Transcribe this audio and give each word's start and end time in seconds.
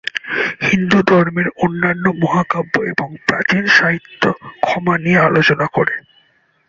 হিন্দু 0.67 0.99
ধর্মের 1.09 1.47
অন্যান্য 1.57 2.05
মহাকাব্য 2.21 2.73
এবং 2.91 3.07
প্রাচীন 3.27 3.63
সাহিত্য 3.77 4.23
ক্ষমা 4.63 4.95
নিয়ে 4.97 5.19
আলোচনা 5.19 5.65
করে। 5.73 5.95